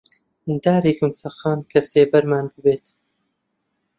دارێکم 0.63 1.11
چەقاند 1.19 1.63
کە 1.71 1.79
سێبەرمان 1.89 2.45
ببێت 2.53 2.85